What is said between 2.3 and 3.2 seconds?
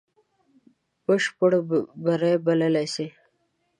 بللای سي.